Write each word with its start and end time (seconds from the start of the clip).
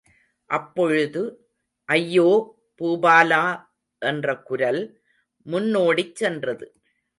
அப்பொழுது– 0.49 1.23
ஐயோ, 1.89 2.29
பூபாலா! 2.81 3.43
என்ற 4.01 4.35
குரல் 4.41 4.81
முன்னோடிச் 5.45 6.15
சென்றது. 6.15 6.67